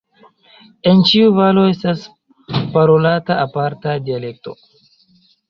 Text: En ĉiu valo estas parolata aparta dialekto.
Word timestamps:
En 0.91 1.03
ĉiu 1.09 1.35
valo 1.39 1.65
estas 1.73 2.07
parolata 2.77 3.37
aparta 3.45 3.95
dialekto. 4.09 4.57